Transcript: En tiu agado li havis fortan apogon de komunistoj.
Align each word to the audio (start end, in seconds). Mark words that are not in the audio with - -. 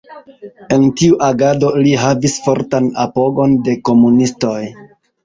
En 0.77 0.85
tiu 1.01 1.19
agado 1.27 1.69
li 1.87 1.91
havis 2.03 2.37
fortan 2.45 2.87
apogon 3.05 3.55
de 3.69 3.77
komunistoj. 3.91 4.57